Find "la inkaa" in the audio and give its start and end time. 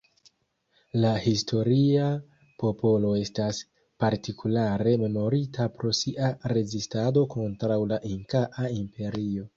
7.93-8.73